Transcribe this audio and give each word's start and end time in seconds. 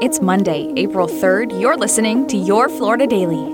It's 0.00 0.20
Monday, 0.20 0.72
April 0.76 1.08
3rd. 1.08 1.60
You're 1.60 1.76
listening 1.76 2.28
to 2.28 2.36
Your 2.36 2.68
Florida 2.68 3.04
Daily. 3.04 3.52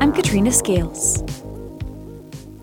I'm 0.00 0.10
Katrina 0.14 0.50
Scales. 0.50 1.22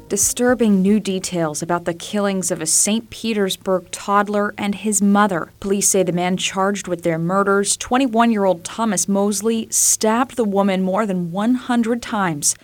Disturbing 0.10 0.81
new 0.81 0.99
details 0.99 1.62
about 1.62 1.86
the 1.86 1.94
killings 1.94 2.49
of 2.49 2.63
a 2.63 2.65
St. 2.65 3.12
Petersburg 3.12 3.91
toddler 3.91 4.55
and 4.57 4.73
his 4.73 5.04
mother. 5.04 5.51
Police 5.59 5.87
say 5.87 6.01
the 6.01 6.11
man 6.11 6.35
charged 6.35 6.87
with 6.87 7.03
their 7.03 7.19
murders, 7.19 7.77
21 7.77 8.31
year 8.31 8.45
old 8.45 8.63
Thomas 8.63 9.07
Mosley, 9.07 9.67
stabbed 9.69 10.35
the 10.35 10.43
woman 10.43 10.81
more 10.81 11.05
than 11.05 11.31
100 11.31 12.01
times. 12.01 12.55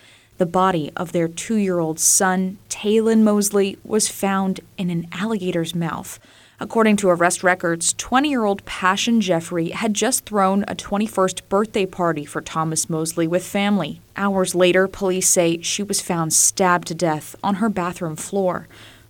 The 0.42 0.46
body 0.46 0.90
of 0.96 1.12
their 1.12 1.28
two 1.28 1.54
year 1.54 1.78
old 1.78 2.00
son, 2.00 2.58
Taylen 2.68 3.22
Mosley, 3.22 3.78
was 3.84 4.08
found 4.08 4.58
in 4.76 4.90
an 4.90 5.06
alligator's 5.12 5.72
mouth. 5.72 6.18
According 6.58 6.96
to 6.96 7.10
arrest 7.10 7.44
records, 7.44 7.92
20 7.92 8.28
year 8.28 8.44
old 8.44 8.64
Pashun 8.64 9.20
Jeffery 9.20 9.68
had 9.68 9.94
just 9.94 10.24
thrown 10.24 10.64
a 10.64 10.74
21st 10.74 11.42
birthday 11.48 11.86
party 11.86 12.24
for 12.24 12.40
Thomas 12.40 12.90
Mosley 12.90 13.28
with 13.28 13.46
family. 13.46 14.00
Hours 14.16 14.52
later, 14.52 14.88
police 14.88 15.28
say 15.28 15.62
she 15.62 15.84
was 15.84 16.00
found 16.00 16.32
stabbed 16.32 16.88
to 16.88 16.94
death 16.96 17.36
on 17.44 17.62
her 17.62 17.68
bathroom 17.68 18.16
floor. 18.16 18.66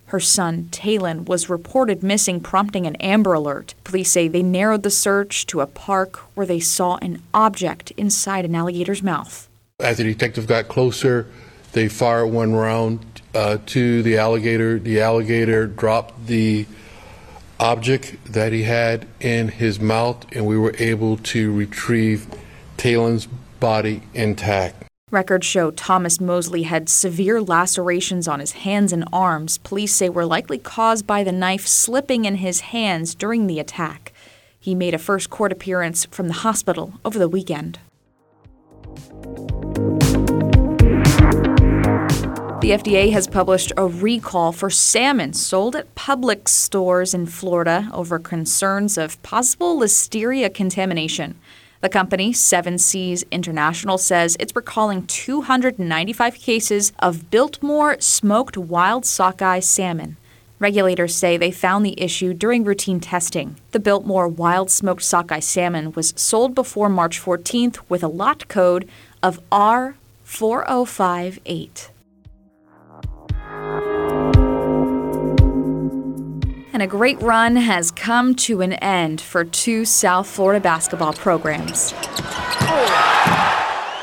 Her 0.08 0.20
son, 0.20 0.68
Taylen, 0.70 1.24
was 1.24 1.48
reported 1.48 2.02
missing, 2.02 2.40
prompting 2.40 2.86
an 2.86 2.96
Amber 2.96 3.32
Alert. 3.32 3.74
Police 3.84 4.10
say 4.10 4.28
they 4.28 4.42
narrowed 4.42 4.82
the 4.82 4.90
search 4.90 5.46
to 5.46 5.62
a 5.62 5.66
park 5.66 6.16
where 6.34 6.44
they 6.44 6.60
saw 6.60 6.96
an 6.96 7.22
object 7.32 7.90
inside 7.92 8.44
an 8.44 8.54
alligator's 8.54 9.02
mouth. 9.02 9.48
As 9.82 9.96
the 9.96 10.04
detective 10.04 10.46
got 10.46 10.68
closer, 10.68 11.26
they 11.72 11.88
fired 11.88 12.28
one 12.28 12.54
round 12.54 13.04
uh, 13.34 13.58
to 13.66 14.02
the 14.02 14.16
alligator. 14.16 14.78
The 14.78 15.00
alligator 15.00 15.66
dropped 15.66 16.28
the 16.28 16.66
object 17.58 18.16
that 18.32 18.52
he 18.52 18.62
had 18.62 19.08
in 19.20 19.48
his 19.48 19.80
mouth, 19.80 20.24
and 20.32 20.46
we 20.46 20.56
were 20.56 20.74
able 20.78 21.16
to 21.16 21.52
retrieve 21.52 22.26
Taylen's 22.76 23.26
body 23.58 24.02
intact. 24.14 24.84
Records 25.10 25.46
show 25.46 25.70
Thomas 25.72 26.20
Mosley 26.20 26.62
had 26.62 26.88
severe 26.88 27.42
lacerations 27.42 28.26
on 28.26 28.40
his 28.40 28.52
hands 28.52 28.92
and 28.92 29.04
arms. 29.12 29.58
Police 29.58 29.94
say 29.94 30.08
were 30.08 30.24
likely 30.24 30.58
caused 30.58 31.06
by 31.06 31.22
the 31.22 31.32
knife 31.32 31.66
slipping 31.66 32.24
in 32.24 32.36
his 32.36 32.60
hands 32.60 33.14
during 33.14 33.46
the 33.46 33.60
attack. 33.60 34.12
He 34.58 34.74
made 34.74 34.94
a 34.94 34.98
first 34.98 35.28
court 35.28 35.52
appearance 35.52 36.06
from 36.06 36.28
the 36.28 36.34
hospital 36.34 36.94
over 37.04 37.18
the 37.18 37.28
weekend. 37.28 37.78
The 42.62 42.70
FDA 42.70 43.10
has 43.10 43.26
published 43.26 43.72
a 43.76 43.88
recall 43.88 44.52
for 44.52 44.70
salmon 44.70 45.32
sold 45.32 45.74
at 45.74 45.92
Publix 45.96 46.50
stores 46.50 47.12
in 47.12 47.26
Florida 47.26 47.90
over 47.92 48.20
concerns 48.20 48.96
of 48.96 49.20
possible 49.24 49.76
listeria 49.76 50.54
contamination. 50.54 51.34
The 51.80 51.88
company, 51.88 52.32
Seven 52.32 52.78
Seas 52.78 53.24
International, 53.32 53.98
says 53.98 54.36
it's 54.38 54.54
recalling 54.54 55.08
295 55.08 56.36
cases 56.36 56.92
of 57.00 57.32
Biltmore 57.32 57.96
smoked 57.98 58.56
wild 58.56 59.04
sockeye 59.04 59.58
salmon. 59.58 60.16
Regulators 60.60 61.16
say 61.16 61.36
they 61.36 61.50
found 61.50 61.84
the 61.84 62.00
issue 62.00 62.32
during 62.32 62.62
routine 62.62 63.00
testing. 63.00 63.56
The 63.72 63.80
Biltmore 63.80 64.28
wild 64.28 64.70
smoked 64.70 65.02
sockeye 65.02 65.40
salmon 65.40 65.90
was 65.94 66.14
sold 66.16 66.54
before 66.54 66.88
March 66.88 67.20
14th 67.20 67.80
with 67.88 68.04
a 68.04 68.08
lot 68.08 68.46
code 68.46 68.88
of 69.20 69.40
R4058. 69.50 71.88
And 76.72 76.82
a 76.82 76.86
great 76.86 77.20
run 77.20 77.56
has 77.56 77.90
come 77.90 78.34
to 78.46 78.62
an 78.62 78.72
end 78.72 79.20
for 79.20 79.44
two 79.44 79.84
South 79.84 80.26
Florida 80.26 80.58
basketball 80.58 81.12
programs. 81.12 81.92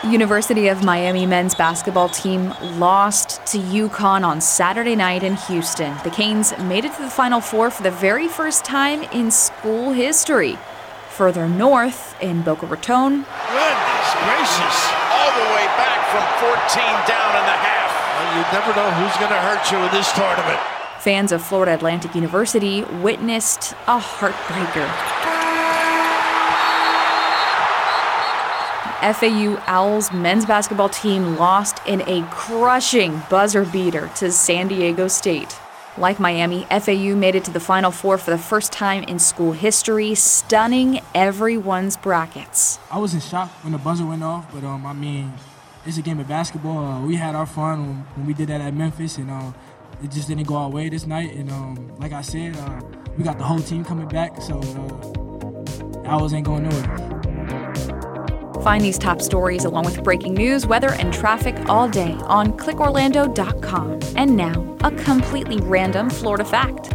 University 0.04 0.68
of 0.68 0.84
Miami 0.84 1.26
men's 1.26 1.56
basketball 1.56 2.10
team 2.10 2.54
lost 2.78 3.44
to 3.48 3.58
UConn 3.58 4.24
on 4.24 4.40
Saturday 4.40 4.96
night 4.96 5.24
in 5.24 5.36
Houston. 5.36 5.98
The 6.04 6.12
Canes 6.12 6.56
made 6.60 6.86
it 6.86 6.94
to 6.94 7.02
the 7.02 7.10
Final 7.10 7.42
Four 7.42 7.72
for 7.72 7.82
the 7.82 7.92
very 7.92 8.28
first 8.28 8.64
time 8.66 9.02
in 9.12 9.32
school 9.32 9.92
history. 9.92 10.58
Further 11.10 11.50
north, 11.50 12.16
in 12.22 12.44
Boca 12.44 12.68
Raton. 12.68 13.26
Goodness 13.26 14.10
gracious. 14.24 14.78
All 15.10 15.32
the 15.34 15.50
way 15.58 15.66
back 15.74 16.06
from 16.14 16.24
14 16.38 16.86
down 17.10 17.32
in 17.34 17.46
the 17.50 17.58
half. 17.58 17.92
Well, 18.14 18.38
you 18.38 18.44
never 18.54 18.76
know 18.78 18.92
who's 19.02 19.18
going 19.18 19.32
to 19.32 19.42
hurt 19.42 19.72
you 19.72 19.78
in 19.80 19.92
this 19.92 20.12
tournament. 20.14 20.79
Fans 21.00 21.32
of 21.32 21.42
Florida 21.42 21.74
Atlantic 21.74 22.14
University 22.14 22.84
witnessed 22.84 23.72
a 23.88 23.98
heartbreaker. 23.98 24.88
FAU 29.14 29.64
Owls 29.66 30.12
men's 30.12 30.46
basketball 30.46 30.90
team 30.90 31.38
lost 31.38 31.80
in 31.88 32.02
a 32.02 32.28
crushing 32.32 33.22
buzzer 33.30 33.64
beater 33.64 34.12
to 34.18 34.30
San 34.30 34.68
Diego 34.68 35.08
State. 35.08 35.58
Like 35.98 36.20
Miami, 36.20 36.66
FAU 36.66 37.16
made 37.16 37.36
it 37.36 37.46
to 37.46 37.52
the 37.52 37.62
Final 37.62 37.92
Four 37.92 38.18
for 38.18 38.32
the 38.32 38.38
first 38.38 38.74
time 38.74 39.04
in 39.04 39.18
school 39.20 39.54
history, 39.54 40.16
stunning 40.16 41.00
everyone's 41.16 41.96
brackets. 41.96 42.78
I 42.92 43.00
was 43.00 43.14
in 43.14 43.22
shock 43.22 43.50
when 43.64 43.72
the 43.72 43.78
buzzer 43.78 44.06
went 44.06 44.24
off, 44.24 44.54
but 44.54 44.66
um, 44.66 44.86
I 44.86 44.92
mean, 44.92 45.34
it's 45.86 45.98
a 45.98 46.02
game 46.02 46.20
of 46.20 46.28
basketball. 46.28 46.78
Uh, 46.80 47.06
we 47.06 47.16
had 47.16 47.36
our 47.36 47.46
fun 47.46 48.06
when, 48.16 48.28
we 48.28 48.34
did 48.34 48.50
that 48.50 48.60
at 48.60 48.74
Memphis, 48.74 49.18
and 49.18 49.32
uh, 49.32 49.54
it 50.04 50.12
just 50.12 50.28
didn't 50.28 50.48
go 50.48 50.56
our 50.56 50.70
way 50.70 50.90
this 50.90 51.06
night. 51.06 51.34
And 51.36 51.52
um, 51.52 51.96
like 51.98 52.14
I 52.14 52.22
said, 52.22 52.56
uh, 52.58 52.82
we 53.18 53.24
got 53.24 53.38
the 53.38 53.44
whole 53.44 53.60
team 53.60 53.84
coming 53.84 54.08
back, 54.08 54.42
so 54.42 54.60
uh, 54.60 56.08
Owls 56.08 56.34
ain't 56.34 56.46
going 56.46 56.64
nowhere. 56.64 57.20
Find 58.64 58.84
these 58.84 58.98
top 58.98 59.22
stories 59.22 59.64
along 59.64 59.86
with 59.86 60.04
breaking 60.04 60.34
news, 60.34 60.66
weather, 60.66 60.94
and 60.94 61.14
traffic 61.14 61.56
all 61.70 61.88
day 61.88 62.14
on 62.24 62.54
clickorlando.com. 62.54 64.00
And 64.18 64.36
now, 64.36 64.78
a 64.84 64.92
completely 64.92 65.58
random 65.62 66.10
Florida 66.10 66.44
fact. 66.44 66.94